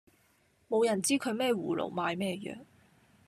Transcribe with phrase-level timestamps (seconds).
[0.67, 2.57] 無人知佢咩葫蘆賣咩藥